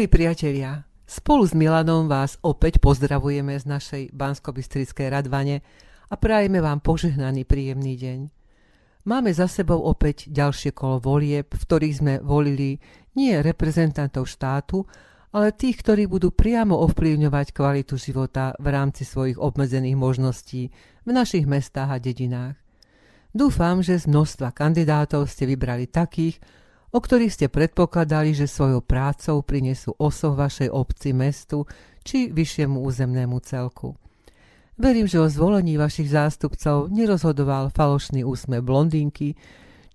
Milí 0.00 0.08
priatelia, 0.08 0.88
spolu 1.04 1.44
s 1.44 1.52
Milanom 1.52 2.08
vás 2.08 2.40
opäť 2.40 2.80
pozdravujeme 2.80 3.52
z 3.60 3.68
našej 3.68 4.02
bansko 4.16 4.56
radvane 5.12 5.60
a 6.08 6.16
prajeme 6.16 6.64
vám 6.64 6.80
požehnaný 6.80 7.44
príjemný 7.44 8.00
deň. 8.00 8.18
Máme 9.04 9.28
za 9.36 9.44
sebou 9.44 9.84
opäť 9.84 10.32
ďalšie 10.32 10.72
kolo 10.72 11.04
volieb, 11.04 11.52
v 11.52 11.60
ktorých 11.60 11.98
sme 12.00 12.14
volili 12.24 12.80
nie 13.12 13.44
reprezentantov 13.44 14.24
štátu, 14.24 14.88
ale 15.36 15.52
tých, 15.52 15.84
ktorí 15.84 16.08
budú 16.08 16.32
priamo 16.32 16.80
ovplyvňovať 16.80 17.52
kvalitu 17.52 18.00
života 18.00 18.56
v 18.56 18.72
rámci 18.72 19.04
svojich 19.04 19.36
obmedzených 19.36 20.00
možností 20.00 20.72
v 21.04 21.10
našich 21.12 21.44
mestách 21.44 21.92
a 21.92 22.00
dedinách. 22.00 22.56
Dúfam, 23.36 23.84
že 23.84 24.00
z 24.00 24.08
množstva 24.08 24.48
kandidátov 24.56 25.28
ste 25.28 25.44
vybrali 25.44 25.92
takých, 25.92 26.40
o 26.90 26.98
ktorých 26.98 27.32
ste 27.32 27.46
predpokladali, 27.46 28.34
že 28.34 28.50
svojou 28.50 28.82
prácou 28.82 29.46
prinesú 29.46 29.94
osoh 29.98 30.34
vašej 30.34 30.70
obci, 30.70 31.14
mestu 31.14 31.66
či 32.02 32.34
vyššiemu 32.34 32.82
územnému 32.82 33.38
celku. 33.46 33.94
Verím, 34.80 35.04
že 35.04 35.20
o 35.20 35.28
zvolení 35.28 35.76
vašich 35.76 36.08
zástupcov 36.08 36.88
nerozhodoval 36.88 37.68
falošný 37.68 38.24
úsmev 38.24 38.64
blondínky, 38.64 39.36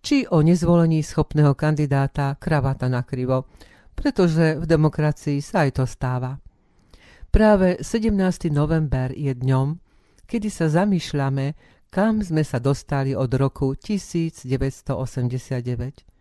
či 0.05 0.29
o 0.29 0.45
nezvolení 0.45 1.01
schopného 1.01 1.57
kandidáta 1.57 2.37
kravata 2.37 2.85
na 2.85 3.01
krivo, 3.01 3.49
pretože 3.97 4.61
v 4.61 4.65
demokracii 4.69 5.41
sa 5.41 5.65
aj 5.65 5.81
to 5.81 5.89
stáva. 5.89 6.37
Práve 7.33 7.81
17. 7.81 8.13
november 8.53 9.09
je 9.11 9.33
dňom, 9.33 9.81
kedy 10.29 10.53
sa 10.53 10.69
zamýšľame, 10.69 11.57
kam 11.89 12.21
sme 12.21 12.45
sa 12.45 12.61
dostali 12.61 13.17
od 13.17 13.33
roku 13.33 13.73
1989. 13.73 16.14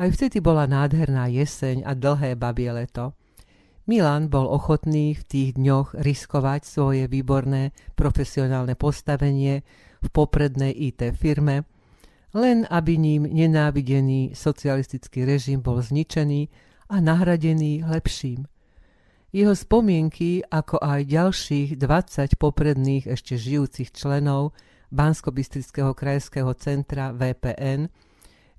Aj 0.00 0.08
vtedy 0.08 0.40
bola 0.40 0.64
nádherná 0.64 1.28
jeseň 1.28 1.84
a 1.84 1.92
dlhé 1.92 2.32
babie 2.32 2.72
leto. 2.72 3.12
Milan 3.84 4.32
bol 4.32 4.48
ochotný 4.48 5.12
v 5.12 5.22
tých 5.28 5.60
dňoch 5.60 5.92
riskovať 6.00 6.64
svoje 6.64 7.04
výborné 7.04 7.76
profesionálne 8.00 8.80
postavenie 8.80 9.60
v 10.00 10.08
poprednej 10.08 10.72
IT 10.72 11.04
firme, 11.20 11.68
len 12.32 12.64
aby 12.72 12.96
ním 12.96 13.28
nenávidený 13.28 14.32
socialistický 14.32 15.28
režim 15.28 15.60
bol 15.60 15.84
zničený 15.84 16.48
a 16.88 16.96
nahradený 16.96 17.84
lepším. 17.84 18.48
Jeho 19.36 19.52
spomienky, 19.52 20.40
ako 20.48 20.80
aj 20.80 21.12
ďalších 21.12 21.76
20 21.76 22.40
popredných 22.40 23.04
ešte 23.04 23.36
žijúcich 23.36 23.92
členov 23.92 24.56
Bansko-Bystrického 24.88 25.92
krajského 25.92 26.56
centra 26.56 27.12
VPN– 27.12 27.84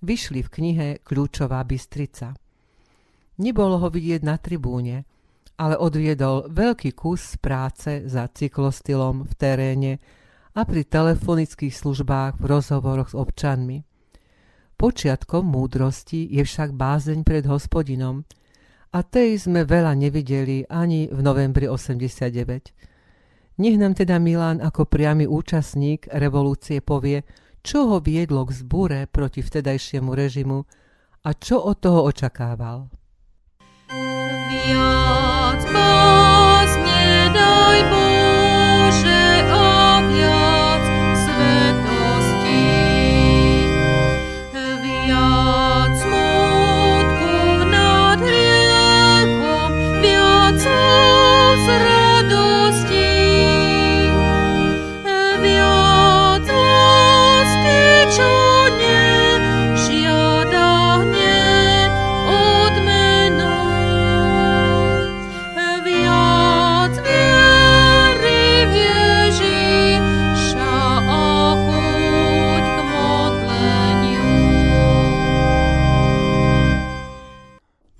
vyšli 0.01 0.41
v 0.41 0.49
knihe 0.49 0.87
Kľúčová 1.05 1.61
Bystrica. 1.63 2.33
Nebolo 3.41 3.81
ho 3.81 3.87
vidieť 3.89 4.21
na 4.21 4.37
tribúne, 4.37 5.05
ale 5.61 5.77
odviedol 5.77 6.49
veľký 6.49 6.97
kus 6.97 7.37
práce 7.37 8.05
za 8.09 8.25
cyklostylom 8.25 9.29
v 9.29 9.33
teréne 9.37 9.93
a 10.57 10.65
pri 10.65 10.83
telefonických 10.83 11.71
službách 11.71 12.41
v 12.41 12.45
rozhovoroch 12.49 13.13
s 13.13 13.15
občanmi. 13.15 13.85
Počiatkom 14.75 15.45
múdrosti 15.45 16.25
je 16.33 16.41
však 16.41 16.73
bázeň 16.73 17.21
pred 17.21 17.45
hospodinom 17.45 18.25
a 18.91 18.99
tej 19.05 19.37
sme 19.37 19.63
veľa 19.63 19.93
nevideli 19.93 20.65
ani 20.65 21.07
v 21.07 21.19
novembri 21.21 21.69
89. 21.69 23.61
Nech 23.61 23.77
nám 23.77 23.93
teda 23.93 24.17
Milan 24.17 24.57
ako 24.57 24.89
priamy 24.89 25.29
účastník 25.29 26.09
revolúcie 26.09 26.81
povie, 26.81 27.21
čo 27.61 27.87
ho 27.87 27.97
viedlo 28.01 28.45
k 28.45 28.51
zbure 28.57 28.99
proti 29.07 29.45
vtedajšiemu 29.45 30.11
režimu 30.11 30.59
a 31.21 31.29
čo 31.37 31.61
od 31.61 31.77
toho 31.77 32.05
očakával. 32.09 32.89
Viac 34.51 35.20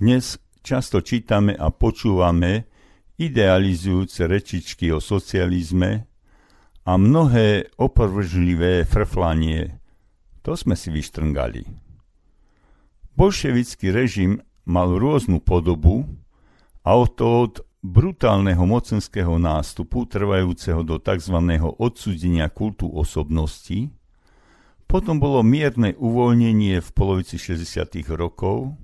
Dnes 0.01 0.41
často 0.65 1.05
čítame 1.05 1.53
a 1.53 1.69
počúvame 1.69 2.65
idealizujúce 3.21 4.25
rečičky 4.25 4.89
o 4.89 4.97
socializme 4.97 6.09
a 6.89 6.97
mnohé 6.97 7.69
oprovržlivé 7.77 8.81
frflanie. 8.89 9.77
To 10.41 10.57
sme 10.57 10.73
si 10.73 10.89
vyštrngali. 10.89 11.69
Bolševický 13.13 13.93
režim 13.93 14.41
mal 14.65 14.89
rôznu 14.97 15.37
podobu 15.37 16.09
a 16.81 16.97
od 16.97 17.21
od 17.21 17.61
brutálneho 17.85 18.65
mocenského 18.65 19.37
nástupu 19.37 20.09
trvajúceho 20.09 20.81
do 20.81 20.97
tzv. 20.97 21.37
odsudenia 21.77 22.49
kultu 22.49 22.89
osobnosti, 22.89 23.93
potom 24.89 25.21
bolo 25.21 25.45
mierne 25.45 25.93
uvoľnenie 25.93 26.81
v 26.81 26.89
polovici 26.89 27.37
60. 27.37 28.01
rokov, 28.17 28.80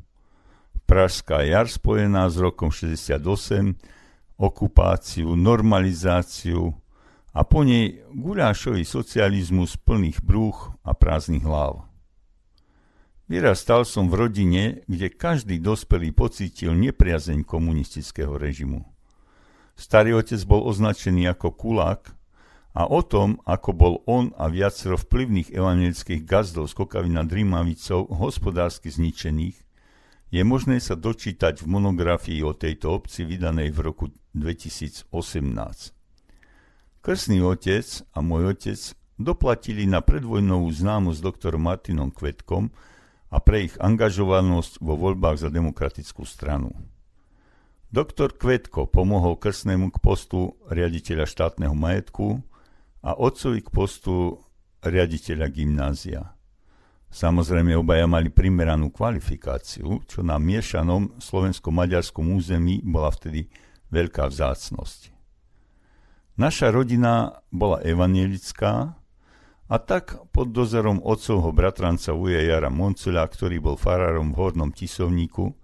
Pražská 0.88 1.44
jar 1.44 1.68
spojená 1.68 2.32
s 2.32 2.40
rokom 2.40 2.72
68, 2.72 3.20
okupáciu, 4.40 5.36
normalizáciu 5.36 6.72
a 7.36 7.44
po 7.44 7.68
nej 7.68 8.08
guľášový 8.16 8.88
socializmus 8.88 9.76
plných 9.76 10.24
brúch 10.24 10.72
a 10.88 10.96
prázdnych 10.96 11.44
hlav. 11.44 11.84
Vyrastal 13.28 13.84
som 13.84 14.08
v 14.08 14.16
rodine, 14.16 14.64
kde 14.88 15.12
každý 15.12 15.60
dospelý 15.60 16.16
pocítil 16.16 16.72
nepriazeň 16.72 17.44
komunistického 17.44 18.40
režimu. 18.40 18.88
Starý 19.76 20.16
otec 20.16 20.40
bol 20.48 20.64
označený 20.72 21.28
ako 21.36 21.52
kulák 21.52 22.16
a 22.72 22.88
o 22.88 23.04
tom, 23.04 23.44
ako 23.44 23.70
bol 23.76 23.94
on 24.08 24.32
a 24.40 24.48
viacero 24.48 24.96
vplyvných 24.96 25.52
evangelických 25.52 26.24
gazdov 26.24 26.72
z 26.72 26.80
Kokavy 26.80 27.12
nad 27.12 27.28
Rímavicou 27.28 28.08
hospodársky 28.08 28.88
zničených, 28.88 29.67
je 30.28 30.44
možné 30.44 30.84
sa 30.84 31.00
dočítať 31.00 31.64
v 31.64 31.68
monografii 31.72 32.44
o 32.44 32.52
tejto 32.52 32.92
obci 32.92 33.24
vydanej 33.24 33.72
v 33.72 33.80
roku 33.80 34.06
2018. 34.36 35.08
Krsný 37.00 37.40
otec 37.40 37.88
a 38.12 38.20
môj 38.20 38.52
otec 38.52 38.80
doplatili 39.16 39.88
na 39.88 40.04
predvojnovú 40.04 40.68
známosť 40.68 41.20
doktorom 41.24 41.64
Martinom 41.64 42.12
Kvetkom 42.12 42.70
a 43.32 43.38
pre 43.40 43.72
ich 43.72 43.76
angažovanosť 43.80 44.84
vo 44.84 45.00
voľbách 45.00 45.40
za 45.40 45.50
demokratickú 45.50 46.28
stranu. 46.28 46.76
Doktor 47.88 48.36
Kvetko 48.36 48.92
pomohol 48.92 49.40
krsnému 49.40 49.96
k 49.96 49.98
postu 50.04 50.60
riaditeľa 50.68 51.24
štátneho 51.24 51.72
majetku 51.72 52.44
a 53.00 53.16
otcovi 53.16 53.64
k 53.64 53.70
postu 53.72 54.44
riaditeľa 54.84 55.48
gymnázia. 55.48 56.37
Samozrejme, 57.08 57.72
obaja 57.80 58.04
mali 58.06 58.28
primeranú 58.28 58.92
kvalifikáciu, 58.92 60.04
čo 60.06 60.20
na 60.22 60.36
miešanom 60.38 61.18
slovensko-maďarskom 61.24 62.36
území 62.36 62.84
bola 62.84 63.10
vtedy 63.10 63.48
veľká 63.90 64.28
vzácnosť. 64.28 65.16
Naša 66.38 66.70
rodina 66.70 67.42
bola 67.50 67.82
evanielická 67.82 68.94
a 69.68 69.76
tak 69.82 70.20
pod 70.30 70.54
dozorom 70.54 71.02
otcovho 71.02 71.50
bratranca 71.50 72.14
Uja 72.14 72.44
Jara 72.44 72.70
Moncula, 72.70 73.26
ktorý 73.26 73.58
bol 73.58 73.76
farárom 73.80 74.32
v 74.32 74.38
Hornom 74.38 74.70
Tisovníku, 74.70 75.58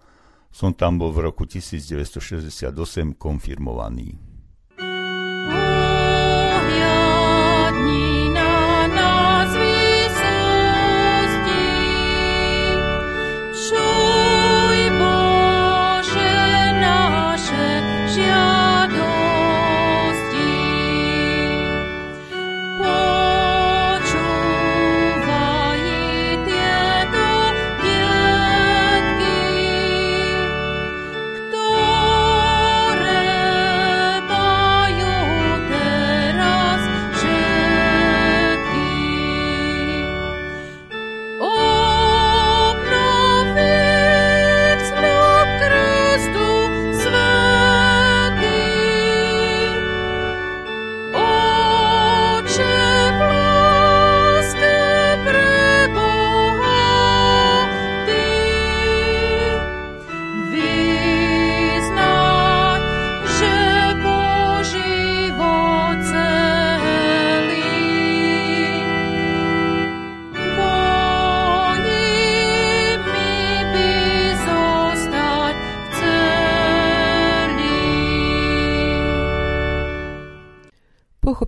som 0.50 0.74
tam 0.74 0.98
bol 0.98 1.14
v 1.14 1.30
roku 1.30 1.46
1968 1.46 2.74
konfirmovaný. 3.16 4.33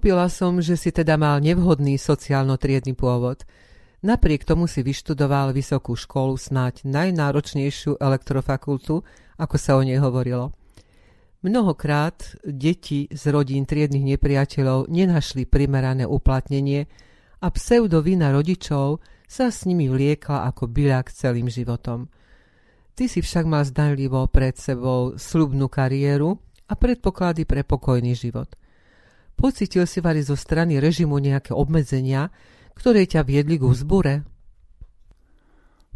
Pochopila 0.06 0.30
som, 0.30 0.62
že 0.62 0.78
si 0.78 0.94
teda 0.94 1.18
mal 1.18 1.42
nevhodný 1.42 1.98
sociálno-triedny 1.98 2.94
pôvod. 2.94 3.42
Napriek 4.06 4.46
tomu 4.46 4.70
si 4.70 4.86
vyštudoval 4.86 5.50
vysokú 5.50 5.98
školu, 5.98 6.38
snáď 6.38 6.86
najnáročnejšiu 6.86 7.98
elektrofakultu, 7.98 9.02
ako 9.42 9.56
sa 9.58 9.74
o 9.74 9.82
nej 9.82 9.98
hovorilo. 9.98 10.54
Mnohokrát 11.42 12.38
deti 12.46 13.10
z 13.10 13.24
rodín 13.34 13.66
triednych 13.66 14.06
nepriateľov 14.14 14.94
nenašli 14.94 15.50
primerané 15.50 16.06
uplatnenie 16.06 16.86
a 17.42 17.50
pseudovina 17.50 18.30
rodičov 18.30 19.02
sa 19.26 19.50
s 19.50 19.66
nimi 19.66 19.90
vliekla 19.90 20.46
ako 20.54 20.70
byľak 20.70 21.10
celým 21.18 21.50
životom. 21.50 22.14
Ty 22.94 23.10
si 23.10 23.26
však 23.26 23.50
mal 23.50 23.66
zdanlivo 23.66 24.22
pred 24.30 24.54
sebou 24.54 25.18
slubnú 25.18 25.66
kariéru 25.66 26.38
a 26.70 26.78
predpoklady 26.78 27.50
pre 27.50 27.66
pokojný 27.66 28.14
život– 28.14 28.54
Pocitil 29.36 29.84
si 29.86 30.00
vari 30.00 30.24
zo 30.24 30.40
strany 30.40 30.80
režimu 30.80 31.20
nejaké 31.20 31.52
obmedzenia, 31.52 32.32
ktoré 32.76 33.04
ťa 33.08 33.28
viedli 33.28 33.60
k 33.60 33.68
vzbure? 33.68 34.14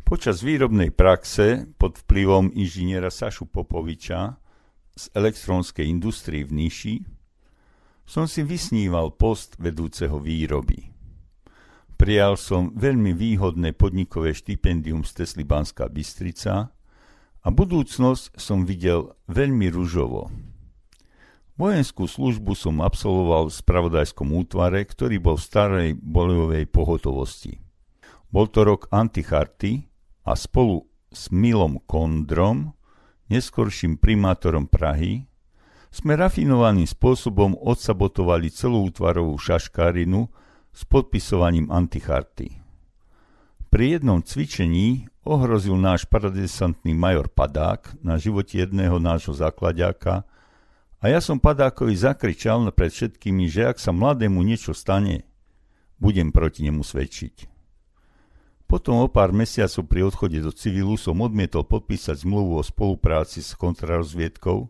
Počas 0.03 0.41
výrobnej 0.41 0.89
praxe 0.89 1.69
pod 1.77 2.01
vplyvom 2.03 2.49
inžiniera 2.57 3.13
Sašu 3.13 3.45
Popoviča 3.45 4.41
z 4.97 5.03
elektrónskej 5.13 5.85
industrie 5.85 6.41
v 6.43 6.65
Niši 6.65 6.95
som 8.09 8.25
si 8.25 8.41
vysníval 8.41 9.13
post 9.13 9.53
vedúceho 9.61 10.17
výroby. 10.17 10.89
Prijal 11.93 12.41
som 12.41 12.73
veľmi 12.73 13.13
výhodné 13.13 13.77
podnikové 13.77 14.33
štipendium 14.33 15.05
z 15.05 15.21
Tesly 15.21 15.45
Banská 15.45 15.85
Bystrica 15.93 16.73
a 17.45 17.47
budúcnosť 17.53 18.33
som 18.33 18.65
videl 18.65 19.13
veľmi 19.29 19.69
ružovo. 19.69 20.33
Vojenskú 21.59 22.07
službu 22.07 22.55
som 22.55 22.79
absolvoval 22.79 23.51
v 23.51 23.57
spravodajskom 23.59 24.31
útvare, 24.31 24.79
ktorý 24.87 25.19
bol 25.19 25.35
v 25.35 25.43
starej 25.43 25.89
bojovej 25.99 26.63
pohotovosti. 26.71 27.59
Bol 28.31 28.47
to 28.47 28.63
rok 28.63 28.87
anticharty 28.95 29.83
a 30.23 30.39
spolu 30.39 30.87
s 31.11 31.27
Milom 31.35 31.83
Kondrom, 31.83 32.79
neskorším 33.27 33.99
primátorom 33.99 34.71
Prahy, 34.71 35.27
sme 35.91 36.15
rafinovaným 36.15 36.87
spôsobom 36.87 37.59
odsabotovali 37.59 38.47
celú 38.55 38.87
útvarovú 38.87 39.35
šaškárinu 39.35 40.31
s 40.71 40.87
podpisovaním 40.87 41.67
anticharty. 41.75 42.55
Pri 43.67 43.99
jednom 43.99 44.23
cvičení 44.23 45.11
ohrozil 45.27 45.75
náš 45.75 46.07
paradesantný 46.07 46.95
major 46.95 47.27
Padák 47.27 47.99
na 47.99 48.15
živote 48.15 48.63
jedného 48.63 48.95
nášho 48.95 49.35
zakladiaka 49.35 50.23
a 50.99 51.05
ja 51.07 51.23
som 51.23 51.39
padákovi 51.39 51.95
zakričal 51.95 52.67
pred 52.75 52.91
všetkými, 52.91 53.47
že 53.47 53.71
ak 53.71 53.79
sa 53.79 53.95
mladému 53.95 54.43
niečo 54.43 54.75
stane, 54.75 55.23
budem 55.95 56.31
proti 56.31 56.67
nemu 56.67 56.83
svedčiť. 56.83 57.47
Potom 58.69 59.01
o 59.01 59.09
pár 59.09 59.33
mesiacov 59.33 59.89
pri 59.89 60.05
odchode 60.05 60.37
do 60.45 60.53
civilu 60.53 60.93
som 60.93 61.17
odmietol 61.25 61.65
podpísať 61.65 62.21
zmluvu 62.21 62.61
o 62.61 62.63
spolupráci 62.63 63.41
s 63.41 63.57
kontrarozviedkou, 63.57 64.69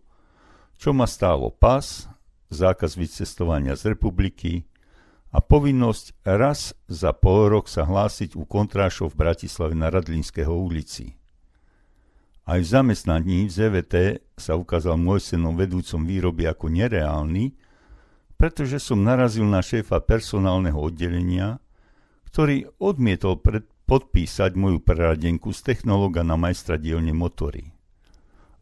čo 0.79 0.89
ma 0.95 1.03
stálo 1.03 1.51
pas, 1.51 2.07
zákaz 2.47 2.95
vycestovania 2.95 3.75
z 3.75 3.91
republiky 3.91 4.63
a 5.35 5.43
povinnosť 5.43 6.15
raz 6.23 6.71
za 6.87 7.11
pol 7.11 7.51
rok 7.51 7.67
sa 7.67 7.83
hlásiť 7.83 8.39
u 8.39 8.47
kontrášov 8.47 9.13
v 9.13 9.27
Bratislave 9.27 9.75
na 9.75 9.91
Radlinského 9.91 10.55
ulici. 10.55 11.18
Aj 12.49 12.57
v 12.57 12.65
zamestnaní 12.65 13.45
v 13.45 13.53
ZVT 13.53 13.95
sa 14.33 14.57
ukázal 14.57 14.97
môj 14.97 15.21
senom 15.21 15.53
vedúcom 15.53 16.01
výroby 16.01 16.49
ako 16.49 16.73
nereálny, 16.73 17.53
pretože 18.41 18.81
som 18.81 19.05
narazil 19.05 19.45
na 19.45 19.61
šéfa 19.61 20.01
personálneho 20.01 20.81
oddelenia, 20.81 21.61
ktorý 22.25 22.65
odmietol 22.81 23.37
pred, 23.37 23.69
podpísať 23.85 24.57
moju 24.57 24.81
preradenku 24.81 25.53
z 25.53 25.61
technológa 25.61 26.25
na 26.25 26.41
majstra 26.41 26.81
dielne 26.81 27.13
motory. 27.13 27.69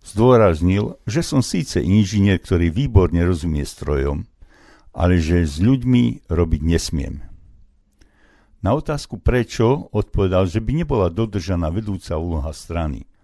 Zdôraznil, 0.04 1.00
že 1.08 1.24
som 1.24 1.40
síce 1.40 1.80
inžinier, 1.80 2.44
ktorý 2.44 2.68
výborne 2.68 3.24
rozumie 3.24 3.64
strojom, 3.64 4.28
ale 4.92 5.16
že 5.16 5.48
s 5.48 5.64
ľuďmi 5.64 6.28
robiť 6.28 6.60
nesmiem. 6.60 7.24
Na 8.60 8.76
otázku 8.76 9.16
prečo 9.24 9.88
odpovedal, 9.96 10.44
že 10.52 10.60
by 10.60 10.84
nebola 10.84 11.08
dodržaná 11.08 11.72
vedúca 11.72 12.20
úloha 12.20 12.52
strany– 12.52 13.08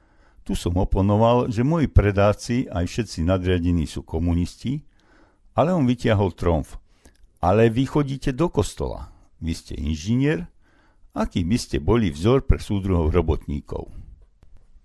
tu 0.43 0.53
som 0.59 0.75
oponoval, 0.75 1.47
že 1.47 1.63
moji 1.63 1.87
predáci 1.87 2.67
aj 2.67 2.83
všetci 2.83 3.23
nadriadení 3.23 3.87
sú 3.87 4.03
komunisti, 4.03 4.83
ale 5.55 5.71
on 5.71 5.87
vytiahol 5.87 6.35
tromf. 6.35 6.75
Ale 7.39 7.71
vy 7.71 7.87
chodíte 7.87 8.35
do 8.35 8.51
kostola. 8.51 9.11
Vy 9.39 9.51
ste 9.55 9.73
inžinier, 9.75 10.47
aký 11.15 11.43
by 11.47 11.57
ste 11.59 11.79
boli 11.79 12.11
vzor 12.11 12.43
pre 12.43 12.59
súdruhov 12.59 13.11
robotníkov. 13.11 13.91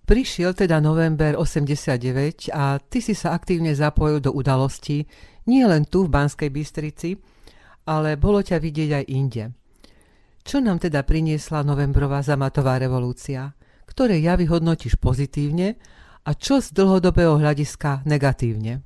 Prišiel 0.08 0.56
teda 0.56 0.80
november 0.80 1.36
89 1.36 2.48
a 2.54 2.80
ty 2.80 2.98
si 3.04 3.12
sa 3.12 3.36
aktívne 3.36 3.76
zapojil 3.76 4.24
do 4.24 4.32
udalostí 4.32 5.04
nie 5.48 5.64
len 5.64 5.84
tu 5.88 6.04
v 6.04 6.12
Banskej 6.12 6.48
Bystrici, 6.52 7.16
ale 7.88 8.20
bolo 8.20 8.44
ťa 8.44 8.60
vidieť 8.60 8.90
aj 9.00 9.04
inde. 9.08 9.44
Čo 10.44 10.60
nám 10.64 10.80
teda 10.80 11.04
priniesla 11.04 11.64
novembrová 11.64 12.24
zamatová 12.24 12.80
revolúcia? 12.80 13.57
Ktoré 13.88 14.20
javy 14.20 14.44
hodnotíš 14.44 15.00
pozitívne 15.00 15.80
a 16.28 16.36
čo 16.36 16.60
z 16.60 16.76
dlhodobého 16.76 17.40
hľadiska 17.40 18.04
negatívne? 18.04 18.84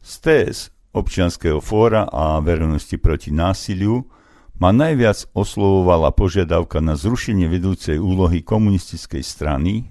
Z 0.00 0.12
TS 0.24 0.58
občianského 0.96 1.60
fóra 1.60 2.08
a 2.08 2.40
verejnosti 2.40 2.96
proti 2.96 3.30
násiliu 3.30 4.08
ma 4.56 4.72
najviac 4.72 5.28
oslovovala 5.36 6.12
požiadavka 6.12 6.80
na 6.80 6.96
zrušenie 6.96 7.48
vedúcej 7.48 7.96
úlohy 7.96 8.40
komunistickej 8.44 9.24
strany, 9.24 9.88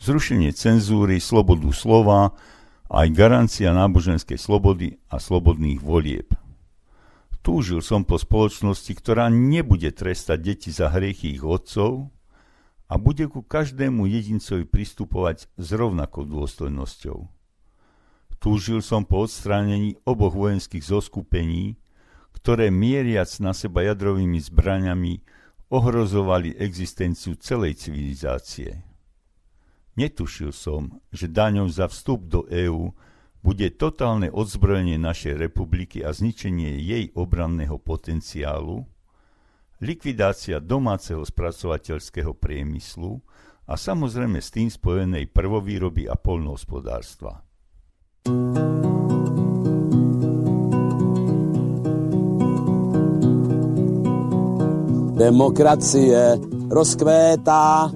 zrušenie 0.00 0.52
cenzúry, 0.52 1.20
slobodu 1.20 1.68
slova, 1.72 2.32
aj 2.88 3.08
garancia 3.12 3.72
náboženskej 3.72 4.36
slobody 4.36 5.00
a 5.08 5.16
slobodných 5.16 5.80
volieb. 5.80 6.32
Túžil 7.44 7.84
som 7.84 8.08
po 8.08 8.16
spoločnosti, 8.16 8.88
ktorá 8.96 9.28
nebude 9.28 9.92
trestať 9.92 10.38
deti 10.40 10.70
za 10.72 10.88
hriechy 10.88 11.36
ich 11.36 11.44
otcov, 11.44 12.08
a 12.88 12.94
bude 13.00 13.24
ku 13.26 13.40
každému 13.40 14.04
jedincovi 14.06 14.68
pristupovať 14.68 15.48
s 15.56 15.68
rovnakou 15.72 16.28
dôstojnosťou. 16.28 17.18
Túžil 18.38 18.84
som 18.84 19.08
po 19.08 19.24
odstránení 19.24 19.96
oboch 20.04 20.36
vojenských 20.36 20.84
zoskupení, 20.84 21.80
ktoré 22.36 22.68
mieriac 22.68 23.30
na 23.40 23.56
seba 23.56 23.80
jadrovými 23.88 24.36
zbraňami 24.36 25.24
ohrozovali 25.72 26.52
existenciu 26.60 27.40
celej 27.40 27.88
civilizácie. 27.88 28.84
Netušil 29.96 30.52
som, 30.52 31.00
že 31.08 31.30
daňou 31.30 31.70
za 31.72 31.88
vstup 31.88 32.28
do 32.28 32.44
EÚ 32.50 32.92
bude 33.40 33.68
totálne 33.76 34.28
odzbrojenie 34.28 35.00
našej 35.00 35.40
republiky 35.40 36.04
a 36.04 36.12
zničenie 36.12 36.80
jej 36.80 37.08
obranného 37.16 37.80
potenciálu, 37.80 38.84
likvidácia 39.82 40.62
domáceho 40.62 41.24
spracovateľského 41.24 42.36
priemyslu 42.36 43.18
a 43.64 43.74
samozrejme 43.74 44.38
s 44.38 44.52
tým 44.52 44.68
spojenej 44.68 45.32
prvovýroby 45.32 46.04
a 46.06 46.14
polnohospodárstva. 46.14 47.40
Demokracie 55.14 56.36
rozkvétá, 56.68 57.88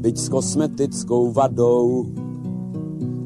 byť 0.00 0.16
s 0.16 0.26
kosmetickou 0.32 1.28
vadou. 1.28 2.08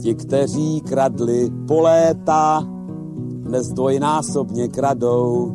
Ti, 0.03 0.15
kteří 0.15 0.81
kradli 0.81 1.47
po 1.69 1.81
léta, 1.81 2.67
dnes 3.45 3.69
dvojnásobně 3.69 4.69
kradou 4.69 5.55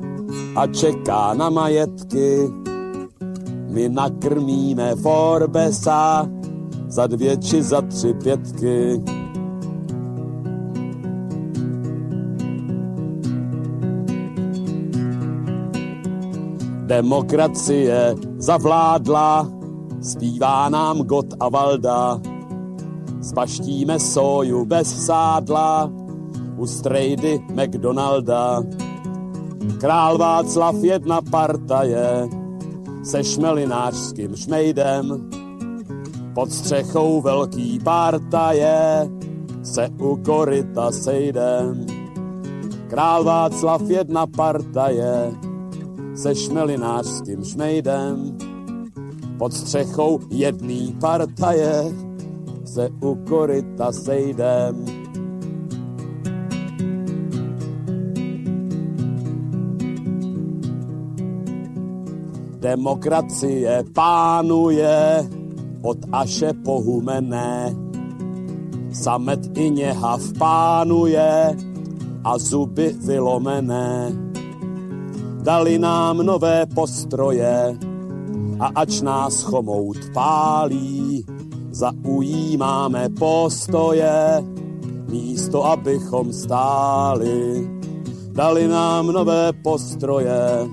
a 0.55 0.67
čeká 0.67 1.33
na 1.33 1.49
majetky. 1.49 2.49
My 3.69 3.89
nakrmíme 3.89 4.95
Forbesa 4.95 6.29
za 6.87 7.07
dvě 7.07 7.37
či 7.37 7.63
za 7.63 7.81
tři 7.81 8.13
pětky. 8.13 9.01
Demokracie 16.85 18.15
zavládla, 18.37 19.51
zpívá 20.01 20.69
nám 20.69 20.97
God 20.97 21.25
a 21.39 21.49
Valda. 21.49 22.19
Spaštíme 23.21 23.99
soju 23.99 24.65
bez 24.65 25.05
sádla, 25.05 25.91
u 26.57 26.67
strejdy 26.67 27.39
McDonalda. 27.53 28.63
Král 29.79 30.17
Václav 30.17 30.75
jedna 30.83 31.21
partaje, 31.21 32.29
se 33.03 33.23
šmelinářským 33.23 34.35
šmejdem. 34.35 35.29
Pod 36.35 36.51
střechou 36.51 37.21
velký 37.21 37.79
partaje, 37.79 39.09
se 39.63 39.89
u 39.99 40.15
koryta 40.15 40.91
sejdem. 40.91 41.85
Král 42.89 43.23
Václav 43.23 43.81
jedna 43.89 44.27
partaje, 44.27 45.31
se 46.15 46.35
šmelinářským 46.35 47.43
šmejdem. 47.43 48.37
Pod 49.37 49.53
střechou 49.53 50.19
jedný 50.29 50.97
partaje 51.01 51.83
se 52.65 52.89
u 53.01 53.15
koryta 53.15 53.91
sejdem. 53.91 55.00
Demokracie 62.61 63.83
pánuje 63.93 65.25
od 65.81 65.97
Aše 66.11 66.53
pohumené. 66.53 67.75
Samet 68.93 69.57
i 69.57 69.69
něhav 69.69 70.21
pánuje 70.37 71.57
a 72.23 72.37
zuby 72.37 72.93
vylomené 73.05 74.13
dali 75.41 75.79
nám 75.79 76.17
nové 76.17 76.65
postroje 76.65 77.77
a 78.59 78.65
ač 78.75 79.01
nás 79.01 79.41
chomout 79.43 79.97
pálí, 80.13 81.25
zaujímáme 81.71 83.09
postoje, 83.09 84.43
místo 85.09 85.65
abychom 85.65 86.33
stáli. 86.33 87.69
Dali 88.31 88.67
nám 88.67 89.07
nové 89.07 89.53
postroje 89.53 90.69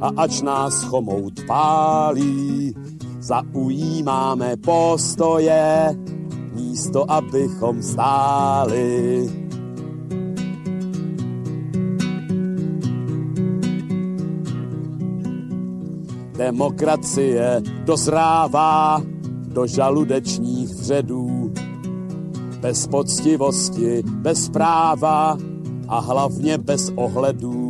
a 0.00 0.08
ač 0.16 0.42
nás 0.42 0.82
chomout 0.84 1.40
pálí, 1.46 2.74
zaujímáme 3.20 4.56
postoje, 4.56 5.96
místo 6.54 7.10
abychom 7.10 7.82
stáli. 7.82 9.28
Demokracie 16.38 17.62
dozrává 17.84 19.02
do 19.48 19.66
žaludečních 19.66 20.70
vředů. 20.70 21.52
Bez 22.60 22.86
poctivosti, 22.86 24.02
bez 24.02 24.48
práva 24.48 25.38
a 25.88 25.98
hlavně 25.98 26.58
bez 26.58 26.92
ohledů. 26.94 27.67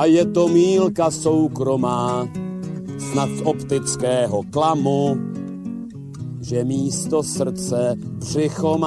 A 0.00 0.08
je 0.08 0.24
to 0.32 0.48
mílka 0.48 1.12
soukromá, 1.12 2.24
snad 3.12 3.28
z 3.36 3.40
optického 3.44 4.42
klamu, 4.48 5.16
že 6.40 6.64
místo 6.64 7.22
srdce 7.22 7.94
břicho 8.00 8.80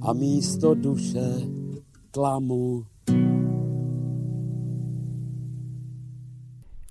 a 0.00 0.12
místo 0.12 0.74
duše 0.74 1.28
klamu. 2.10 2.84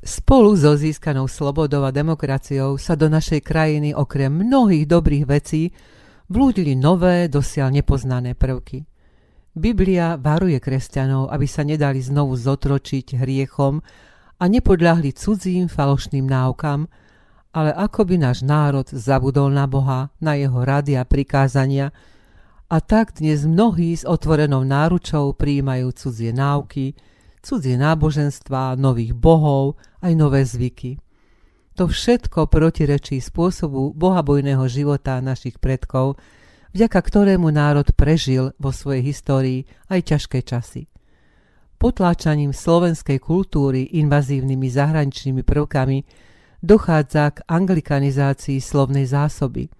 Spolu 0.06 0.54
so 0.54 0.78
získanou 0.78 1.26
slobodou 1.26 1.82
a 1.82 1.90
demokraciou 1.90 2.78
sa 2.78 2.94
do 2.94 3.10
našej 3.10 3.42
krajiny 3.42 3.98
okrem 3.98 4.30
mnohých 4.30 4.86
dobrých 4.86 5.26
vecí 5.26 5.74
vlúdili 6.30 6.78
nové, 6.78 7.26
dosiaľ 7.26 7.82
nepoznané 7.82 8.38
prvky. 8.38 8.86
Biblia 9.56 10.20
varuje 10.20 10.60
kresťanov, 10.60 11.32
aby 11.32 11.48
sa 11.48 11.64
nedali 11.64 12.04
znovu 12.04 12.36
zotročiť 12.36 13.16
hriechom 13.16 13.80
a 14.36 14.44
nepodľahli 14.52 15.16
cudzím 15.16 15.72
falošným 15.72 16.28
náukam, 16.28 16.92
ale 17.56 17.72
ako 17.72 18.04
by 18.04 18.16
náš 18.20 18.44
národ 18.44 18.84
zabudol 18.92 19.48
na 19.48 19.64
Boha, 19.64 20.12
na 20.20 20.36
jeho 20.36 20.60
rady 20.60 21.00
a 21.00 21.08
prikázania, 21.08 21.96
a 22.68 22.84
tak 22.84 23.16
dnes 23.16 23.48
mnohí 23.48 23.96
s 23.96 24.04
otvorenou 24.04 24.68
náručou 24.68 25.32
prijímajú 25.38 25.88
cudzie 25.96 26.36
náuky, 26.36 26.98
cudzie 27.40 27.80
náboženstva, 27.80 28.76
nových 28.76 29.16
bohov, 29.16 29.80
aj 30.04 30.14
nové 30.18 30.44
zvyky. 30.44 31.00
To 31.80 31.88
všetko 31.88 32.52
protirečí 32.52 33.24
spôsobu 33.24 33.96
bohabojného 33.96 34.66
života 34.68 35.22
našich 35.24 35.62
predkov, 35.62 36.20
vďaka 36.76 37.00
ktorému 37.00 37.48
národ 37.56 37.88
prežil 37.96 38.52
vo 38.60 38.76
svojej 38.76 39.00
histórii 39.08 39.64
aj 39.88 40.12
ťažké 40.12 40.44
časy. 40.44 40.92
Potláčaním 41.80 42.52
slovenskej 42.52 43.24
kultúry 43.24 43.88
invazívnymi 43.96 44.68
zahraničnými 44.68 45.48
prvkami 45.48 46.04
dochádza 46.60 47.32
k 47.32 47.38
anglikanizácii 47.48 48.60
slovnej 48.60 49.08
zásoby. 49.08 49.72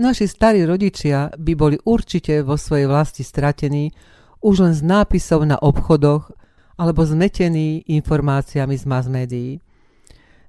Naši 0.00 0.24
starí 0.24 0.64
rodičia 0.64 1.28
by 1.36 1.52
boli 1.52 1.76
určite 1.84 2.40
vo 2.40 2.56
svojej 2.56 2.88
vlasti 2.88 3.20
stratení 3.20 3.92
už 4.40 4.64
len 4.64 4.72
z 4.72 4.82
nápisov 4.88 5.44
na 5.44 5.60
obchodoch 5.60 6.32
alebo 6.80 7.04
zmetený 7.04 7.84
informáciami 7.92 8.72
z 8.72 8.84
mass 8.88 9.04
médií. 9.04 9.60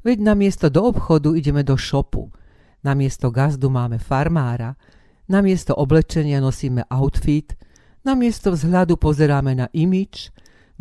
Veď 0.04 0.18
namiesto 0.32 0.72
do 0.72 0.88
obchodu 0.88 1.36
ideme 1.36 1.64
do 1.64 1.76
šopu, 1.76 2.32
namiesto 2.84 3.32
gazdu 3.32 3.68
máme 3.68 4.00
farmára, 4.00 4.76
namiesto 5.28 5.76
oblečenia 5.76 6.44
nosíme 6.44 6.88
outfit, 6.92 7.56
namiesto 8.04 8.52
vzhľadu 8.52 9.00
pozeráme 9.00 9.56
na 9.56 9.68
imič, 9.72 10.32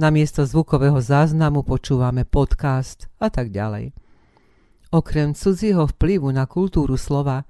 namiesto 0.01 0.43
zvukového 0.43 0.99
záznamu 0.99 1.63
počúvame 1.63 2.27
podcast 2.27 3.07
a 3.23 3.31
tak 3.31 3.55
ďalej. 3.55 3.95
Okrem 4.93 5.33
cudzieho 5.33 5.89
vplyvu 5.89 6.29
na 6.35 6.45
kultúru 6.45 7.01
slova 7.01 7.49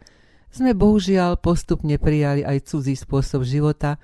sme 0.53 0.77
bohužiaľ 0.77 1.41
postupne 1.41 1.97
prijali 1.97 2.45
aj 2.45 2.71
cudzí 2.71 2.95
spôsob 2.95 3.43
života, 3.43 3.97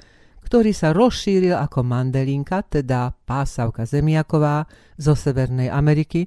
ktorý 0.42 0.72
sa 0.72 0.96
rozšíril 0.96 1.52
ako 1.52 1.84
mandelinka, 1.84 2.64
teda 2.64 3.12
pásavka 3.28 3.84
zemiaková 3.84 4.64
zo 4.96 5.12
Severnej 5.12 5.68
Ameriky, 5.68 6.24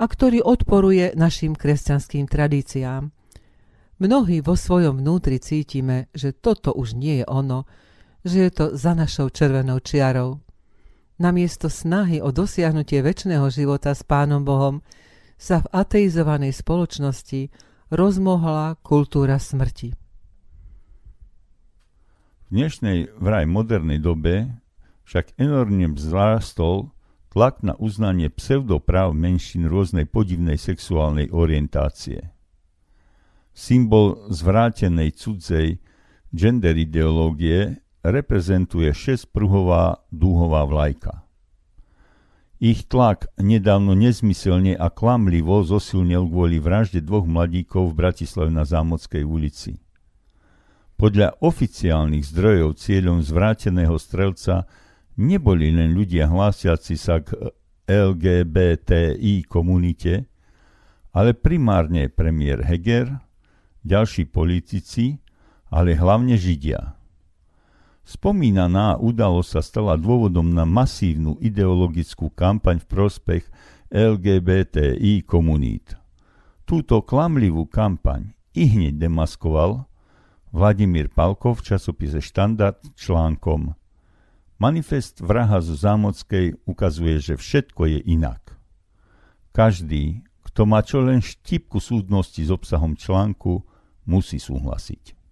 a 0.00 0.04
ktorý 0.08 0.42
odporuje 0.42 1.14
našim 1.14 1.54
kresťanským 1.54 2.26
tradíciám. 2.26 3.12
Mnohí 4.02 4.42
vo 4.42 4.58
svojom 4.58 4.98
vnútri 4.98 5.38
cítime, 5.38 6.10
že 6.10 6.34
toto 6.34 6.74
už 6.74 6.98
nie 6.98 7.22
je 7.22 7.26
ono, 7.30 7.70
že 8.26 8.50
je 8.50 8.50
to 8.50 8.66
za 8.74 8.98
našou 8.98 9.30
červenou 9.30 9.78
čiarou. 9.78 10.42
Namiesto 11.22 11.70
snahy 11.70 12.18
o 12.18 12.34
dosiahnutie 12.34 12.98
väčšného 12.98 13.46
života 13.46 13.94
s 13.94 14.02
Pánom 14.02 14.42
Bohom 14.42 14.82
sa 15.38 15.62
v 15.62 15.70
ateizovanej 15.70 16.50
spoločnosti 16.50 17.54
rozmohla 17.94 18.74
kultúra 18.82 19.38
smrti 19.38 20.02
dnešnej 22.52 23.16
vraj 23.16 23.48
modernej 23.48 23.96
dobe 23.96 24.52
však 25.08 25.40
enormne 25.40 25.96
vzrástol 25.96 26.92
tlak 27.32 27.64
na 27.64 27.72
uznanie 27.80 28.28
pseudopráv 28.28 29.16
menšín 29.16 29.64
rôznej 29.64 30.04
podivnej 30.04 30.60
sexuálnej 30.60 31.32
orientácie. 31.32 32.31
Symbol 33.52 34.32
zvrátenej 34.32 35.12
cudzej 35.12 35.76
gender 36.32 36.76
ideológie 36.76 37.84
reprezentuje 38.02 38.90
šestpruhová 38.90 40.02
dúhová 40.08 40.64
vlajka. 40.64 41.22
Ich 42.62 42.86
tlak 42.86 43.26
nedávno 43.42 43.92
nezmyselne 43.98 44.78
a 44.78 44.86
klamlivo 44.86 45.66
zosilnil 45.66 46.30
kvôli 46.30 46.62
vražde 46.62 47.02
dvoch 47.02 47.26
mladíkov 47.26 47.90
v 47.90 47.98
Bratislave 48.06 48.54
na 48.54 48.62
Zámodskej 48.62 49.26
ulici. 49.26 49.82
Podľa 50.94 51.42
oficiálnych 51.42 52.22
zdrojov 52.22 52.78
cieľom 52.78 53.18
zvráteného 53.18 53.98
strelca 53.98 54.70
neboli 55.18 55.74
len 55.74 55.90
ľudia 55.90 56.30
hlásiaci 56.30 56.94
sa 56.94 57.18
k 57.18 57.34
LGBTI 57.90 59.42
komunite, 59.50 60.30
ale 61.10 61.34
primárne 61.34 62.06
premiér 62.06 62.62
Heger, 62.62 63.10
ďalší 63.82 64.30
politici, 64.30 65.18
ale 65.70 65.94
hlavne 65.94 66.34
Židia. 66.38 66.96
Spomínaná 68.02 68.98
udalosť 68.98 69.50
sa 69.50 69.62
stala 69.62 69.94
dôvodom 69.94 70.50
na 70.50 70.66
masívnu 70.66 71.38
ideologickú 71.38 72.34
kampaň 72.34 72.82
v 72.82 72.86
prospech 72.90 73.42
LGBTI 73.94 75.22
komunít. 75.22 75.94
Túto 76.66 77.02
klamlivú 77.06 77.68
kampaň 77.70 78.34
i 78.58 78.66
hneď 78.66 79.06
demaskoval 79.06 79.86
Vladimír 80.52 81.08
Palkov 81.08 81.62
v 81.62 81.72
časopise 81.72 82.20
Štandard 82.20 82.82
článkom 82.98 83.72
Manifest 84.62 85.18
vraha 85.18 85.58
zo 85.58 85.74
Zámockej 85.74 86.54
ukazuje, 86.70 87.18
že 87.18 87.34
všetko 87.34 87.82
je 87.82 87.98
inak. 88.06 88.54
Každý, 89.50 90.22
kto 90.46 90.70
má 90.70 90.86
čo 90.86 91.02
len 91.02 91.18
štipku 91.18 91.82
súdnosti 91.82 92.38
s 92.38 92.46
obsahom 92.46 92.94
článku, 92.94 93.66
musí 94.06 94.38
súhlasiť. 94.38 95.22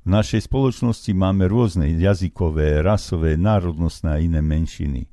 V 0.00 0.08
našej 0.08 0.48
spoločnosti 0.48 1.12
máme 1.12 1.44
rôzne 1.44 1.92
jazykové, 1.92 2.80
rasové, 2.80 3.36
národnostné 3.36 4.08
a 4.08 4.22
iné 4.22 4.40
menšiny. 4.40 5.12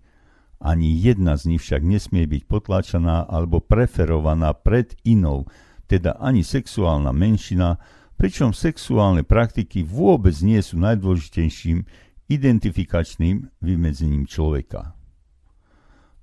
Ani 0.64 0.96
jedna 0.96 1.36
z 1.36 1.54
nich 1.54 1.62
však 1.62 1.84
nesmie 1.84 2.24
byť 2.24 2.48
potláčaná 2.48 3.28
alebo 3.28 3.60
preferovaná 3.60 4.56
pred 4.56 4.96
inou, 5.04 5.46
teda 5.92 6.16
ani 6.18 6.42
sexuálna 6.42 7.12
menšina, 7.12 7.78
pričom 8.16 8.56
sexuálne 8.56 9.22
praktiky 9.28 9.84
vôbec 9.84 10.34
nie 10.42 10.58
sú 10.64 10.80
najdôležitejším 10.82 11.86
identifikačným 12.32 13.54
vymedzením 13.62 14.24
človeka. 14.24 14.98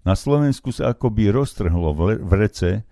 Na 0.05 0.12
Slovensku 0.16 0.69
sa 0.69 0.92
akoby 0.92 1.33
roztrhlo 1.33 1.97
v 1.97 2.33
rece 2.37 2.85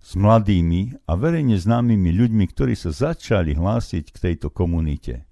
s 0.00 0.16
mladými 0.16 0.96
a 1.04 1.12
verejne 1.14 1.60
známymi 1.60 2.10
ľuďmi, 2.16 2.44
ktorí 2.48 2.72
sa 2.72 2.90
začali 2.90 3.52
hlásiť 3.52 4.04
k 4.10 4.16
tejto 4.16 4.48
komunite. 4.48 5.28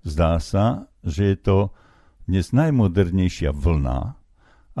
Zdá 0.00 0.40
sa, 0.40 0.88
že 1.04 1.36
je 1.36 1.36
to 1.36 1.58
dnes 2.24 2.56
najmodernejšia 2.56 3.52
vlna 3.52 4.16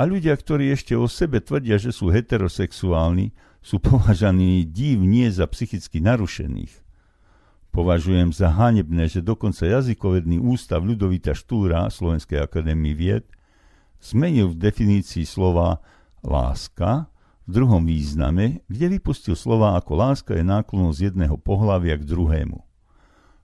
ľudia, 0.08 0.32
ktorí 0.32 0.72
ešte 0.72 0.96
o 0.96 1.04
sebe 1.04 1.44
tvrdia, 1.44 1.76
že 1.76 1.92
sú 1.92 2.08
heterosexuálni, 2.08 3.36
sú 3.60 3.76
považaní 3.84 4.64
divne 4.64 5.28
za 5.28 5.44
psychicky 5.44 6.00
narušených. 6.00 6.72
Považujem 7.70 8.32
za 8.32 8.50
hanebné, 8.50 9.06
že 9.06 9.22
dokonca 9.22 9.62
jazykovedný 9.62 10.42
ústav 10.42 10.82
Ľudovita 10.82 11.36
Štúra 11.36 11.86
Slovenskej 11.86 12.42
akadémie 12.42 12.96
vied 12.96 13.28
zmenil 14.00 14.56
v 14.56 14.58
definícii 14.58 15.22
slova 15.22 15.78
láska 16.24 17.09
v 17.50 17.58
druhom 17.58 17.82
význame, 17.82 18.62
kde 18.70 18.94
vypustil 18.94 19.34
slova 19.34 19.74
ako 19.74 19.98
láska 19.98 20.38
je 20.38 20.46
náklonnosť 20.46 21.10
jedného 21.10 21.34
pohľavia 21.34 21.98
k 21.98 22.06
druhému. 22.06 22.62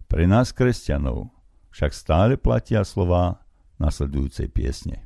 Pre 0.06 0.24
nás, 0.30 0.54
kresťanov, 0.54 1.34
však 1.74 1.90
stále 1.90 2.38
platia 2.38 2.86
slova 2.86 3.42
nasledujúcej 3.82 4.46
piesne. 4.46 5.02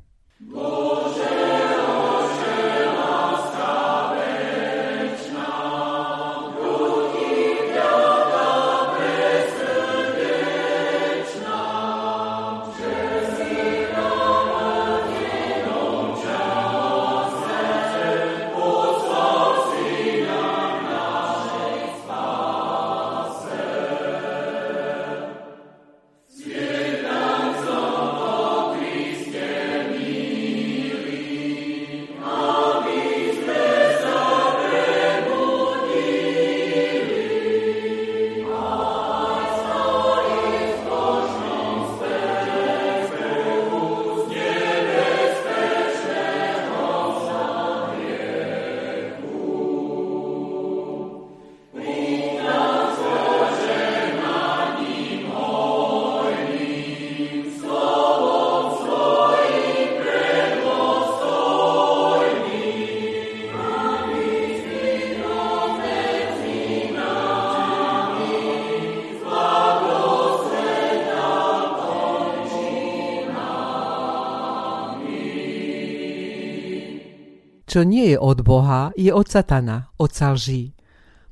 Čo 77.71 77.87
nie 77.87 78.11
je 78.11 78.19
od 78.19 78.43
Boha, 78.43 78.91
je 78.99 79.15
od 79.15 79.31
Satana, 79.31 79.95
od 79.95 80.11
lží. 80.11 80.75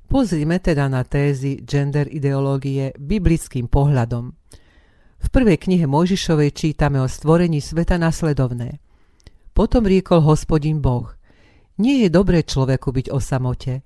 Pozrime 0.07 0.63
teda 0.63 0.87
na 0.87 1.03
tézy 1.03 1.59
gender 1.67 2.07
ideológie 2.07 2.95
biblickým 2.95 3.67
pohľadom. 3.67 4.31
V 5.19 5.27
prvej 5.35 5.59
knihe 5.59 5.83
Mojžišovej 5.83 6.55
čítame 6.55 7.03
o 7.03 7.11
stvorení 7.11 7.59
sveta 7.59 7.99
nasledovné. 7.99 8.79
Potom 9.51 9.83
riekol 9.83 10.23
hospodin 10.23 10.79
Boh, 10.79 11.11
nie 11.75 12.07
je 12.07 12.09
dobré 12.09 12.47
človeku 12.47 12.87
byť 12.87 13.11
o 13.11 13.19
samote. 13.19 13.83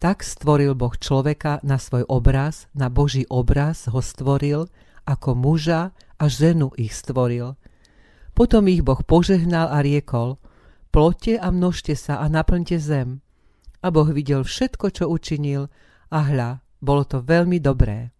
Tak 0.00 0.24
stvoril 0.24 0.72
Boh 0.72 0.96
človeka 0.96 1.60
na 1.60 1.76
svoj 1.76 2.08
obraz, 2.08 2.72
na 2.72 2.88
Boží 2.88 3.28
obraz 3.28 3.84
ho 3.92 4.00
stvoril, 4.00 4.64
ako 5.04 5.36
muža 5.36 5.92
a 6.16 6.24
ženu 6.24 6.72
ich 6.80 6.96
stvoril. 6.96 7.52
Potom 8.32 8.64
ich 8.72 8.80
Boh 8.80 9.04
požehnal 9.04 9.68
a 9.68 9.84
riekol– 9.84 10.40
plote 10.92 11.40
a 11.40 11.48
množte 11.48 11.96
sa 11.96 12.20
a 12.20 12.28
naplňte 12.28 12.76
zem. 12.76 13.24
A 13.80 13.90
Boh 13.90 14.06
videl 14.12 14.44
všetko, 14.44 14.92
čo 14.92 15.04
učinil 15.08 15.66
a 16.12 16.18
hľa, 16.22 16.60
bolo 16.78 17.02
to 17.08 17.24
veľmi 17.24 17.58
dobré. 17.58 18.12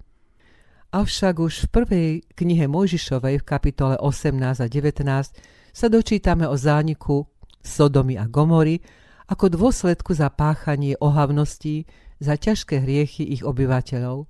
Avšak 0.92 1.34
už 1.40 1.54
v 1.64 1.68
prvej 1.72 2.10
knihe 2.36 2.68
Mojžišovej 2.68 3.40
v 3.40 3.48
kapitole 3.48 3.96
18 3.96 4.60
a 4.60 4.66
19 4.68 5.04
sa 5.72 5.86
dočítame 5.88 6.44
o 6.44 6.56
zániku 6.56 7.24
Sodomy 7.64 8.20
a 8.20 8.28
Gomory 8.28 8.82
ako 9.30 9.48
dôsledku 9.48 10.12
za 10.12 10.28
páchanie 10.28 10.98
ohavností 11.00 11.88
za 12.20 12.36
ťažké 12.36 12.84
hriechy 12.84 13.24
ich 13.24 13.40
obyvateľov. 13.40 14.28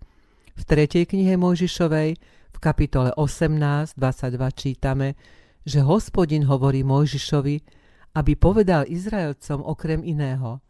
V 0.52 0.62
tretej 0.62 1.10
knihe 1.10 1.34
Mojžišovej 1.34 2.10
v 2.54 2.58
kapitole 2.62 3.10
18, 3.18 3.98
22 3.98 4.54
čítame, 4.54 5.18
že 5.66 5.82
hospodin 5.82 6.46
hovorí 6.46 6.86
Mojžišovi, 6.86 7.81
aby 8.12 8.36
povedal 8.36 8.84
Izraelcom 8.88 9.64
okrem 9.64 10.04
iného 10.04 10.60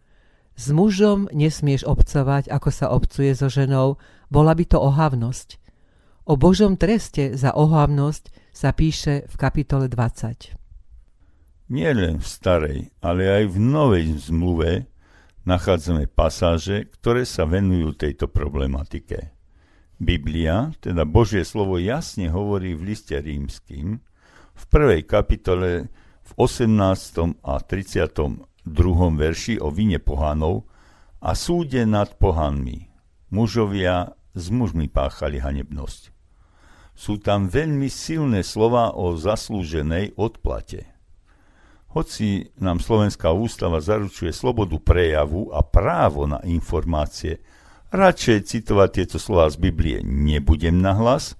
S 0.54 0.70
mužom 0.70 1.26
nesmieš 1.32 1.82
obcovať, 1.88 2.52
ako 2.52 2.68
sa 2.70 2.92
obcuje 2.92 3.32
so 3.34 3.48
ženou, 3.48 3.98
bola 4.28 4.52
by 4.52 4.64
to 4.68 4.78
ohavnosť. 4.78 5.58
O 6.28 6.38
Božom 6.38 6.78
treste 6.78 7.34
za 7.34 7.50
ohavnosť 7.56 8.54
sa 8.54 8.70
píše 8.70 9.26
v 9.26 9.34
kapitole 9.34 9.90
20. 9.90 10.54
Nie 11.72 11.90
len 11.96 12.20
v 12.20 12.26
starej, 12.28 12.80
ale 13.00 13.26
aj 13.42 13.44
v 13.48 13.58
novej 13.58 14.06
zmluve 14.28 14.86
nachádzame 15.48 16.06
pasáže, 16.06 16.86
ktoré 17.00 17.26
sa 17.26 17.48
venujú 17.48 17.96
tejto 17.96 18.30
problematike. 18.30 19.34
Biblia, 19.98 20.74
teda 20.82 21.06
Božie 21.06 21.42
slovo 21.46 21.78
jasne 21.78 22.30
hovorí 22.30 22.74
v 22.74 22.94
liste 22.94 23.14
rímským, 23.18 23.98
v 24.52 24.64
prvej 24.68 25.06
kapitole 25.08 25.90
v 26.22 26.30
18. 26.38 27.42
a 27.42 27.54
32. 27.58 28.46
verši 29.18 29.58
o 29.58 29.68
vine 29.74 29.98
pohanov 29.98 30.64
a 31.18 31.34
súde 31.34 31.82
nad 31.86 32.14
pohanmi. 32.18 32.88
Mužovia 33.30 34.14
s 34.32 34.48
mužmi 34.48 34.88
páchali 34.88 35.42
hanebnosť. 35.42 36.12
Sú 36.92 37.18
tam 37.18 37.48
veľmi 37.48 37.88
silné 37.88 38.44
slova 38.44 38.92
o 38.92 39.16
zaslúženej 39.16 40.14
odplate. 40.14 40.92
Hoci 41.92 42.48
nám 42.56 42.80
Slovenská 42.80 43.32
ústava 43.36 43.80
zaručuje 43.84 44.32
slobodu 44.32 44.80
prejavu 44.80 45.52
a 45.52 45.60
právo 45.60 46.24
na 46.24 46.40
informácie, 46.48 47.44
radšej 47.92 48.48
citovať 48.48 48.88
tieto 48.96 49.16
slova 49.20 49.52
z 49.52 49.60
Biblie 49.60 49.98
nebudem 50.00 50.80
nahlas, 50.80 51.36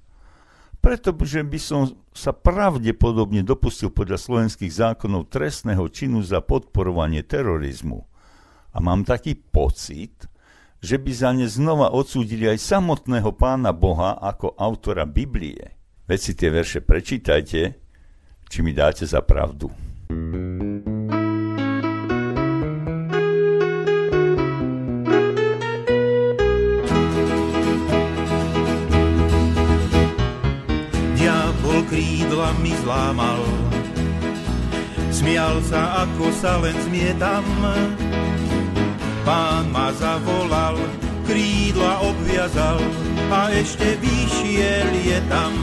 pretože 0.83 1.41
by 1.47 1.59
som 1.63 1.87
sa 2.11 2.35
pravdepodobne 2.35 3.47
dopustil 3.47 3.95
podľa 3.95 4.19
slovenských 4.19 4.69
zákonov 4.75 5.31
trestného 5.31 5.87
činu 5.89 6.21
za 6.27 6.43
podporovanie 6.43 7.23
terorizmu. 7.23 8.03
A 8.75 8.83
mám 8.83 9.07
taký 9.07 9.39
pocit, 9.39 10.27
že 10.83 10.99
by 10.99 11.13
za 11.15 11.31
ne 11.31 11.47
znova 11.47 11.95
odsúdili 11.95 12.51
aj 12.51 12.59
samotného 12.59 13.31
pána 13.39 13.71
Boha 13.71 14.19
ako 14.19 14.59
autora 14.59 15.07
Biblie. 15.07 15.79
Veď 16.11 16.19
si 16.19 16.33
tie 16.35 16.51
verše 16.51 16.83
prečítajte, 16.83 17.79
či 18.51 18.59
mi 18.61 18.75
dáte 18.75 19.07
za 19.07 19.23
pravdu. 19.23 19.71
Diabol 20.11 21.22
smial 35.23 35.63
sa, 35.63 36.03
ako 36.03 36.35
sa 36.35 36.59
len 36.59 36.75
zmietam, 36.83 37.47
Pán 39.23 39.71
ma 39.71 39.95
zavolal, 39.95 40.75
krídla 41.23 42.03
obviazal 42.03 42.83
a 43.31 43.55
ešte 43.55 44.03
vyšiel 44.03 44.91
je 44.99 45.19
tam. 45.31 45.55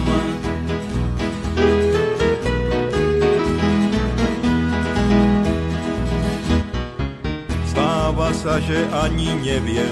Stáva 7.68 8.32
sa, 8.32 8.64
že 8.64 8.80
ani 8.96 9.36
neviem, 9.44 9.92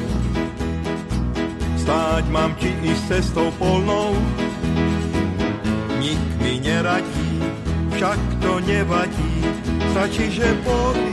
stáť 1.75 2.23
mám 2.32 2.56
či 2.56 2.71
ísť 2.88 3.19
cestou 3.19 3.51
polnou. 3.60 4.15
Nik 5.99 6.23
mi 6.39 6.56
neradí, 6.63 7.43
však 7.99 8.19
to 8.39 8.63
nevadí, 8.63 9.46
stačí, 9.97 10.29
že 10.31 10.45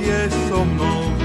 je 0.05 0.29
so 0.29 0.61
mnou. 0.65 1.24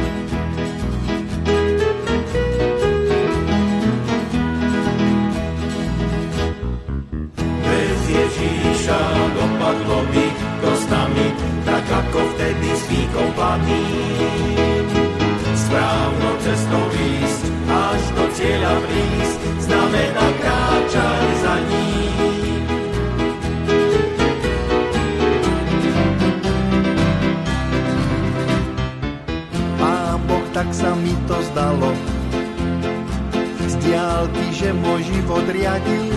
Môj 35.50 35.58
život 35.58 35.58
riadil, 35.58 36.14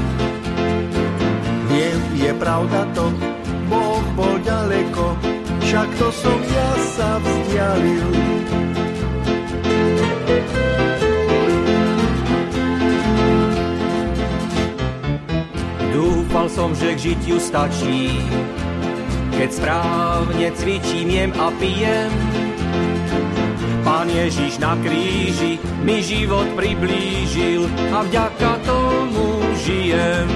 Viem, 1.73 2.01
je 2.21 2.33
pravda 2.37 2.85
to, 2.93 3.09
Boh 3.69 4.05
bol 4.13 4.37
ďaleko, 4.45 5.17
však 5.65 5.89
to 5.97 6.09
som 6.13 6.39
ja 6.53 6.71
sa 6.93 7.11
vzdialil. 7.17 8.09
Dúfal 15.97 16.47
som, 16.53 16.77
že 16.77 16.93
k 16.93 16.99
žitiu 17.01 17.41
stačí, 17.41 18.21
keď 19.33 19.49
správne 19.49 20.49
cvičím, 20.61 21.09
jem 21.09 21.33
a 21.41 21.49
pijem. 21.57 22.13
Pán 23.83 24.07
Ježiš 24.07 24.63
na 24.63 24.79
kríži 24.79 25.59
mi 25.83 25.99
život 25.99 26.47
priblížil 26.55 27.67
a 27.91 28.07
vďaka 28.07 28.62
žijem. 29.63 30.29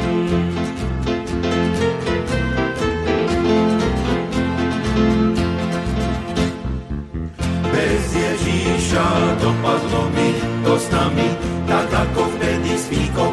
Ježiša 8.17 9.09
dopadlo 9.43 10.03
mi 10.15 10.31
to 10.65 10.75
s 10.79 10.87
nami, 10.95 11.29
tak 11.67 11.89
ako 11.91 12.23
vtedy 12.39 12.73
s 12.79 12.87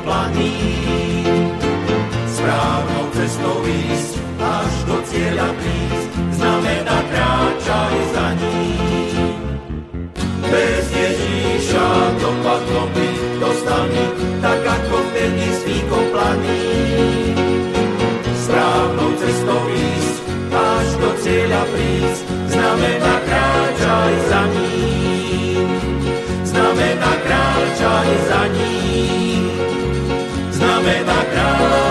planý. 0.04 0.52
Správnou 2.28 3.06
cestou 3.14 3.58
ísť, 3.64 4.14
až 4.42 4.74
do 4.90 4.98
cieľa 5.08 5.50
prísť, 5.56 6.10
znamená 6.36 6.98
kráčaj 7.08 7.96
za 8.12 8.28
ním. 8.42 9.32
Bez 10.42 10.86
Ježíša 10.92 11.88
dopadlo 12.20 12.82
mi 12.92 13.10
to 13.40 13.50
s 13.54 13.62
nami, 13.64 14.04
ako 14.94 15.10
vtedy 15.10 15.46
s 15.50 15.62
výkou 15.66 16.04
planý. 16.14 16.62
Správnou 18.46 19.10
cestou 19.18 19.62
ísť, 19.74 20.16
až 20.54 20.88
do 21.02 21.10
cieľa 21.18 21.66
prísť, 21.74 22.22
znamená 22.54 23.16
kráčaj 23.26 24.14
za 24.30 24.42
ním. 24.54 25.66
Znamená 26.46 27.12
kráčaj 27.26 28.10
za 28.30 28.42
ním. 28.54 29.50
Znamená 30.54 31.18
kráčať 31.34 31.83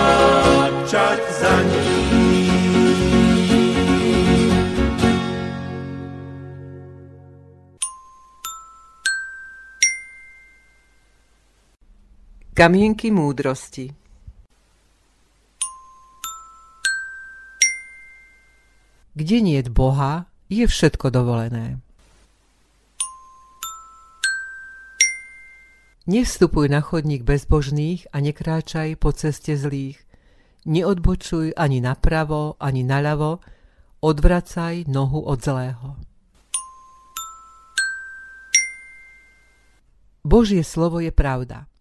Kamienky 12.53 13.09
múdrosti 13.09 13.89
Kde 19.17 19.37
nie 19.41 19.57
je 19.57 19.73
Boha, 19.73 20.29
je 20.53 20.61
všetko 20.69 21.09
dovolené. 21.09 21.81
Nevstupuj 26.05 26.69
na 26.69 26.85
chodník 26.85 27.25
bezbožných 27.25 28.13
a 28.13 28.21
nekráčaj 28.21 29.01
po 29.01 29.09
ceste 29.17 29.57
zlých. 29.57 29.97
Neodbočuj 30.69 31.57
ani 31.57 31.81
napravo, 31.81 32.53
ani 32.61 32.85
naľavo, 32.85 33.41
odvracaj 34.05 34.85
nohu 34.85 35.25
od 35.25 35.41
zlého. 35.41 35.97
Božie 40.21 40.61
slovo 40.61 41.01
je 41.01 41.09
pravda. 41.09 41.72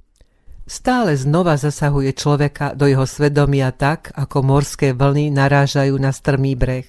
Stále 0.62 1.18
znova 1.18 1.58
zasahuje 1.58 2.14
človeka 2.14 2.78
do 2.78 2.86
jeho 2.86 3.02
svedomia 3.02 3.74
tak, 3.74 4.14
ako 4.14 4.46
morské 4.46 4.94
vlny 4.94 5.34
narážajú 5.34 5.98
na 5.98 6.14
strmý 6.14 6.54
breh. 6.54 6.86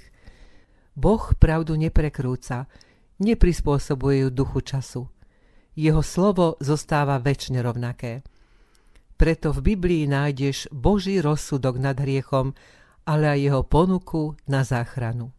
Boh 0.94 1.34
pravdu 1.42 1.74
neprekrúca, 1.74 2.70
neprispôsobuje 3.18 4.26
ju 4.26 4.30
duchu 4.30 4.62
času. 4.62 5.10
Jeho 5.74 6.06
slovo 6.06 6.54
zostáva 6.62 7.18
väčšine 7.18 7.66
rovnaké. 7.66 8.22
Preto 9.18 9.50
v 9.50 9.74
Biblii 9.74 10.06
nájdeš 10.06 10.70
Boží 10.70 11.18
rozsudok 11.18 11.82
nad 11.82 11.98
hriechom, 11.98 12.54
ale 13.10 13.26
aj 13.34 13.40
jeho 13.42 13.62
ponuku 13.66 14.38
na 14.46 14.62
záchranu. 14.62 15.34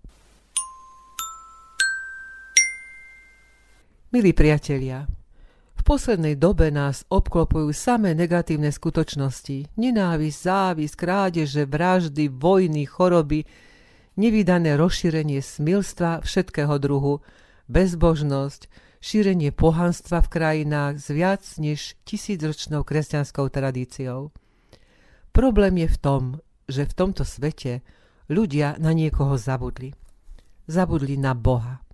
Milí 4.11 4.35
priatelia, 4.35 5.07
poslednej 5.85 6.41
dobe 6.41 6.73
nás 6.73 7.05
obklopujú 7.13 7.69
samé 7.77 8.17
negatívne 8.17 8.73
skutočnosti, 8.73 9.77
nenávisť, 9.77 10.39
závisť, 10.41 10.95
krádeže, 10.97 11.63
vraždy, 11.69 12.33
vojny, 12.33 12.89
choroby, 12.89 13.45
nevydané 14.17 14.81
rozšírenie 14.81 15.45
smilstva 15.45 16.25
všetkého 16.25 16.81
druhu, 16.81 17.21
bezbožnosť, 17.69 18.67
šírenie 19.05 19.53
pohanstva 19.53 20.25
v 20.25 20.33
krajinách 20.33 20.97
s 20.97 21.13
viac 21.13 21.45
než 21.61 22.01
tisícročnou 22.09 22.81
kresťanskou 22.89 23.53
tradíciou. 23.53 24.33
Problém 25.37 25.85
je 25.85 25.89
v 25.93 25.99
tom, 26.01 26.23
že 26.65 26.89
v 26.89 26.97
tomto 26.97 27.29
svete 27.29 27.85
ľudia 28.33 28.81
na 28.81 28.97
niekoho 28.97 29.37
zabudli. 29.37 29.93
Zabudli 30.65 31.21
na 31.21 31.37
Boha. 31.37 31.85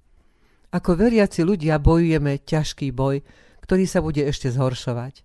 Ako 0.70 0.94
veriaci 0.94 1.42
ľudia 1.42 1.82
bojujeme 1.82 2.38
ťažký 2.46 2.94
boj, 2.94 3.26
ktorý 3.70 3.86
sa 3.86 4.02
bude 4.02 4.26
ešte 4.26 4.50
zhoršovať. 4.50 5.22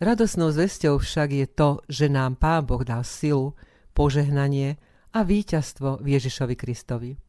Radosnou 0.00 0.48
zvesťou 0.48 0.96
však 0.96 1.28
je 1.28 1.44
to, 1.44 1.84
že 1.92 2.08
nám 2.08 2.40
Pán 2.40 2.64
Boh 2.64 2.80
dal 2.80 3.04
silu, 3.04 3.52
požehnanie 3.92 4.80
a 5.12 5.20
víťazstvo 5.20 6.00
v 6.00 6.16
Ježišovi 6.16 6.56
Kristovi. 6.56 7.20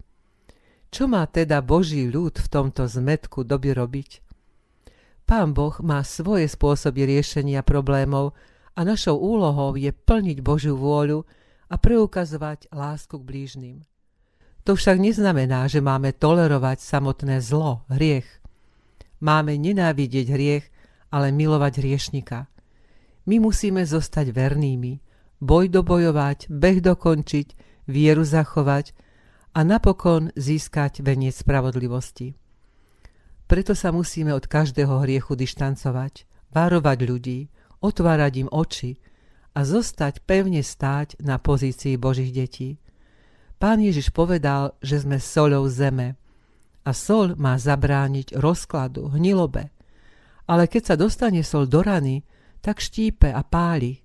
Čo 0.87 1.11
má 1.11 1.27
teda 1.27 1.59
Boží 1.59 2.07
ľud 2.07 2.39
v 2.39 2.47
tomto 2.47 2.87
zmetku 2.87 3.43
doby 3.43 3.75
robiť? 3.75 4.23
Pán 5.27 5.51
Boh 5.51 5.75
má 5.83 5.99
svoje 5.99 6.47
spôsoby 6.47 7.11
riešenia 7.11 7.59
problémov 7.59 8.31
a 8.71 8.87
našou 8.87 9.19
úlohou 9.19 9.75
je 9.75 9.91
plniť 9.91 10.39
Božiu 10.39 10.79
vôľu 10.79 11.27
a 11.67 11.75
preukazovať 11.75 12.71
lásku 12.71 13.19
k 13.19 13.27
blížnym. 13.27 13.77
To 14.63 14.79
však 14.79 14.95
neznamená, 14.95 15.67
že 15.67 15.83
máme 15.83 16.15
tolerovať 16.15 16.79
samotné 16.79 17.43
zlo, 17.43 17.83
hriech. 17.91 18.40
Máme 19.21 19.53
nenávidieť 19.55 20.27
hriech, 20.33 20.65
ale 21.13 21.29
milovať 21.29 21.77
hriešnika. 21.77 22.49
My 23.29 23.37
musíme 23.37 23.85
zostať 23.85 24.33
vernými, 24.33 24.97
boj 25.37 25.69
dobojovať, 25.69 26.49
beh 26.49 26.81
dokončiť, 26.81 27.47
vieru 27.85 28.25
zachovať 28.25 28.97
a 29.53 29.59
napokon 29.61 30.33
získať 30.33 31.05
veniec 31.05 31.37
spravodlivosti. 31.37 32.33
Preto 33.45 33.75
sa 33.75 33.91
musíme 33.91 34.31
od 34.31 34.47
každého 34.47 35.03
hriechu 35.03 35.35
dištancovať, 35.35 36.25
varovať 36.55 36.97
ľudí, 37.03 37.39
otvárať 37.83 38.47
im 38.47 38.49
oči 38.49 38.95
a 39.51 39.67
zostať 39.67 40.23
pevne 40.23 40.63
stáť 40.63 41.19
na 41.19 41.35
pozícii 41.35 41.99
Božích 41.99 42.31
detí. 42.31 42.79
Pán 43.59 43.83
Ježiš 43.83 44.15
povedal, 44.15 44.73
že 44.79 45.03
sme 45.03 45.19
soľou 45.19 45.67
zeme 45.67 46.20
a 46.81 46.91
sol 46.91 47.37
má 47.37 47.57
zabrániť 47.61 48.33
rozkladu, 48.37 49.13
hnilobe. 49.13 49.69
Ale 50.49 50.65
keď 50.65 50.93
sa 50.93 50.95
dostane 50.97 51.45
sol 51.45 51.69
do 51.69 51.85
rany, 51.85 52.25
tak 52.61 52.81
štípe 52.81 53.29
a 53.29 53.41
páli. 53.45 54.01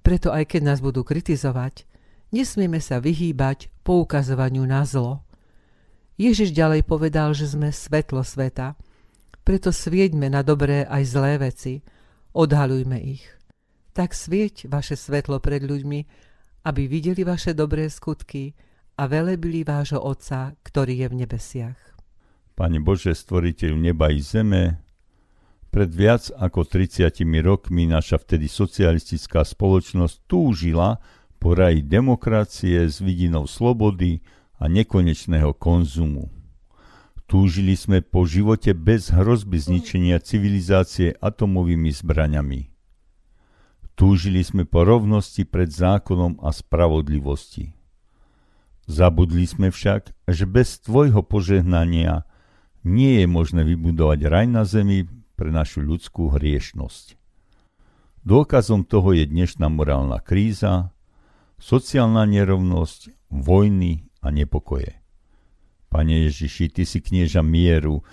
Preto 0.00 0.32
aj 0.32 0.48
keď 0.48 0.62
nás 0.72 0.80
budú 0.80 1.04
kritizovať, 1.04 1.84
nesmieme 2.32 2.80
sa 2.80 3.00
vyhýbať 3.00 3.68
poukazovaniu 3.84 4.64
na 4.64 4.84
zlo. 4.88 5.24
Ježiš 6.18 6.50
ďalej 6.50 6.82
povedal, 6.88 7.30
že 7.36 7.46
sme 7.46 7.70
svetlo 7.70 8.24
sveta. 8.26 8.74
Preto 9.46 9.70
svieďme 9.70 10.28
na 10.28 10.42
dobré 10.42 10.84
aj 10.84 11.02
zlé 11.08 11.38
veci. 11.38 11.80
Odhalujme 12.34 12.98
ich. 13.00 13.24
Tak 13.94 14.12
svieť 14.12 14.68
vaše 14.68 14.98
svetlo 14.98 15.38
pred 15.38 15.62
ľuďmi, 15.62 16.00
aby 16.66 16.82
videli 16.90 17.22
vaše 17.22 17.54
dobré 17.54 17.88
skutky 17.88 18.52
a 18.98 19.06
velebili 19.06 19.62
vášho 19.62 20.02
Otca, 20.02 20.52
ktorý 20.66 21.00
je 21.00 21.06
v 21.08 21.18
nebesiach. 21.24 21.97
Pane 22.58 22.82
Bože, 22.82 23.14
stvoriteľ 23.14 23.78
neba 23.78 24.10
i 24.10 24.18
zeme, 24.18 24.82
pred 25.70 25.94
viac 25.94 26.26
ako 26.34 26.66
30 26.66 27.22
rokmi 27.38 27.86
naša 27.86 28.18
vtedy 28.18 28.50
socialistická 28.50 29.46
spoločnosť 29.46 30.26
túžila 30.26 30.98
po 31.38 31.54
raji 31.54 31.86
demokracie 31.86 32.90
s 32.90 32.98
vidinou 32.98 33.46
slobody, 33.46 34.18
a 34.58 34.64
nekonečného 34.66 35.54
konzumu. 35.54 36.28
Túžili 37.28 37.76
sme 37.76 38.00
po 38.00 38.24
živote 38.24 38.72
bez 38.74 39.12
hrozby 39.12 39.60
zničenia 39.60 40.18
civilizácie 40.18 41.14
atomovými 41.20 41.92
zbraňami. 41.92 42.72
Túžili 43.98 44.40
sme 44.42 44.64
po 44.64 44.86
rovnosti 44.86 45.42
pred 45.44 45.68
zákonom 45.68 46.40
a 46.40 46.54
spravodlivosti. 46.54 47.74
Zabudli 48.88 49.44
sme 49.44 49.68
však, 49.68 50.16
že 50.24 50.48
bez 50.48 50.80
tvojho 50.80 51.20
požehnania 51.20 52.24
nie 52.84 53.22
je 53.22 53.26
možné 53.26 53.62
vybudovať 53.66 54.20
raj 54.28 54.46
na 54.46 54.62
zemi 54.62 55.06
pre 55.38 55.54
našu 55.54 55.82
ľudskú 55.82 56.34
hriešnosť. 56.34 57.14
Dôkazom 58.26 58.84
toho 58.84 59.14
je 59.14 59.24
dnešná 59.24 59.70
morálna 59.70 60.18
kríza, 60.18 60.90
sociálna 61.62 62.26
nerovnosť, 62.26 63.30
vojny 63.30 64.10
a 64.20 64.28
nepokoje. 64.34 64.98
Pane 65.88 66.28
Ježiši, 66.28 66.68
Ty 66.68 66.82
si 66.84 67.00
knieža 67.00 67.40
mieru, 67.40 68.04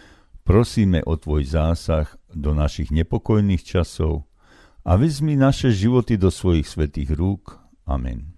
prosíme 0.47 1.03
o 1.03 1.19
Tvoj 1.19 1.43
zásah 1.43 2.07
do 2.31 2.55
našich 2.55 2.93
nepokojných 2.93 3.65
časov 3.65 4.29
a 4.85 4.95
vezmi 4.95 5.35
naše 5.35 5.73
životy 5.73 6.15
do 6.15 6.29
svojich 6.29 6.69
svetých 6.69 7.11
rúk. 7.11 7.59
Amen. 7.83 8.34